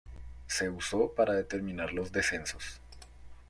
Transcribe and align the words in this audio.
Se 0.47 0.67
usó 0.67 1.13
para 1.13 1.35
determinar 1.35 1.93
los 1.93 2.11
descensos. 2.11 2.81